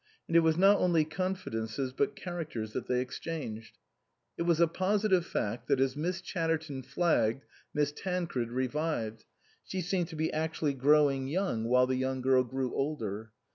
[0.27, 3.77] And it was not only confidences but characters that they exchanged.
[4.35, 9.25] It was a positive fact that as Miss Chatterton flagged Miss Tancred revived,
[9.63, 13.31] she seemed to be actually growing young while the young girl grew older.